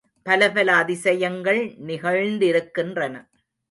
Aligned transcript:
பலபல 0.25 0.69
அதிசயங்கள் 0.75 1.61
நிகழ்த்திருக்கின்றன. 1.87 3.15